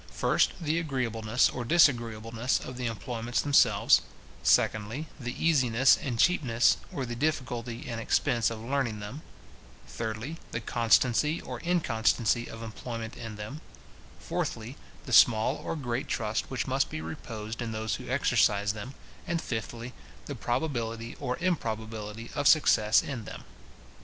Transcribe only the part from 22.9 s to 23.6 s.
in them.